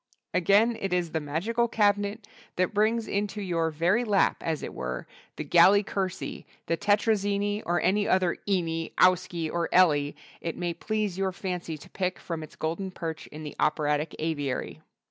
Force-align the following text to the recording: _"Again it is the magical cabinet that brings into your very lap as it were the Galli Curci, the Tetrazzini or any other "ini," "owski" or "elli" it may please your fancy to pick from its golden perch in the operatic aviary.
_"Again 0.33 0.75
it 0.81 0.93
is 0.93 1.11
the 1.11 1.19
magical 1.19 1.67
cabinet 1.67 2.27
that 2.55 2.73
brings 2.73 3.07
into 3.07 3.39
your 3.39 3.69
very 3.69 4.03
lap 4.03 4.37
as 4.41 4.63
it 4.63 4.73
were 4.73 5.05
the 5.35 5.43
Galli 5.43 5.83
Curci, 5.83 6.45
the 6.65 6.75
Tetrazzini 6.75 7.61
or 7.67 7.79
any 7.79 8.07
other 8.07 8.35
"ini," 8.47 8.93
"owski" 8.95 9.51
or 9.53 9.69
"elli" 9.71 10.15
it 10.41 10.57
may 10.57 10.73
please 10.73 11.19
your 11.19 11.31
fancy 11.31 11.77
to 11.77 11.87
pick 11.87 12.17
from 12.17 12.41
its 12.41 12.55
golden 12.55 12.89
perch 12.89 13.27
in 13.27 13.43
the 13.43 13.55
operatic 13.59 14.15
aviary. 14.17 14.81